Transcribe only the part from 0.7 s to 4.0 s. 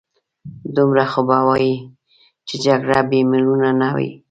دومره خو به وايې چې جګړه بې مړو نه